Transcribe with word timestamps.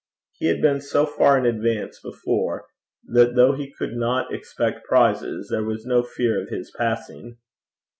He 0.39 0.47
had 0.47 0.63
been 0.63 0.81
so 0.81 1.05
far 1.05 1.37
in 1.37 1.45
advance 1.45 1.99
before, 2.01 2.65
that 3.03 3.35
though 3.35 3.53
he 3.53 3.71
could 3.77 3.93
not 3.93 4.33
expect 4.33 4.83
prizes, 4.87 5.49
there 5.51 5.63
was 5.63 5.85
no 5.85 6.01
fear 6.01 6.41
of 6.41 6.49
his 6.49 6.71
passing. 6.75 7.37